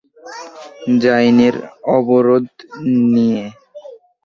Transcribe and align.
জায়নের 1.01 1.55
অবরোধ 1.95 2.45
নিয়ে। 3.13 3.43